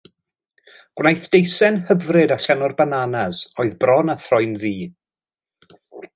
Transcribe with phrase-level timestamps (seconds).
[1.01, 4.75] Gwnaeth deisen hyfryd allan o'r bananas oedd bron â throi'n ddu.